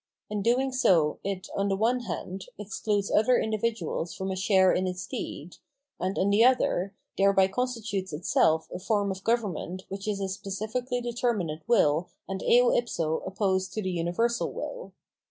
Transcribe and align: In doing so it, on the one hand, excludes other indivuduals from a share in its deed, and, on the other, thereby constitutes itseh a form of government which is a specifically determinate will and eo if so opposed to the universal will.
In 0.31 0.41
doing 0.41 0.71
so 0.71 1.19
it, 1.23 1.47
on 1.55 1.69
the 1.69 1.75
one 1.75 1.99
hand, 1.99 2.45
excludes 2.57 3.11
other 3.11 3.37
indivuduals 3.39 4.17
from 4.17 4.31
a 4.31 4.35
share 4.35 4.73
in 4.73 4.87
its 4.87 5.05
deed, 5.05 5.57
and, 5.99 6.17
on 6.17 6.31
the 6.31 6.43
other, 6.43 6.95
thereby 7.19 7.47
constitutes 7.47 8.11
itseh 8.11 8.67
a 8.73 8.79
form 8.79 9.11
of 9.11 9.23
government 9.23 9.83
which 9.89 10.07
is 10.07 10.19
a 10.19 10.27
specifically 10.27 11.01
determinate 11.01 11.61
will 11.67 12.09
and 12.27 12.41
eo 12.41 12.71
if 12.71 12.89
so 12.89 13.17
opposed 13.27 13.73
to 13.73 13.81
the 13.83 13.91
universal 13.91 14.51
will. 14.51 14.91